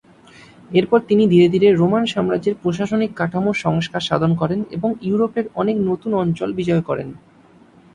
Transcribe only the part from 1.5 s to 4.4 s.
ধীরে রোমান সাম্রাজ্যের প্রশাসনিক কাঠামোর সংস্কার সাধন